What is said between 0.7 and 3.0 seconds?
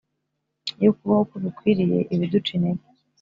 yo kubaho uko bikwiriye ibiduca intege